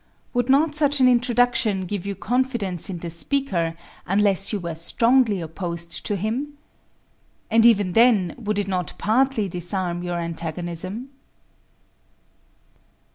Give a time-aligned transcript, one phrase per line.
[0.33, 3.75] Would not such an introduction give you confidence in the speaker,
[4.07, 6.57] unless you were strongly opposed to him?
[7.51, 11.09] And even then, would it not partly disarm your antagonism?